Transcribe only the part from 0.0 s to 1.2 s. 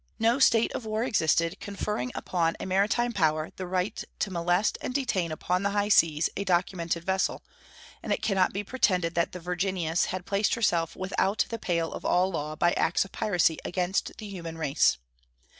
No state of war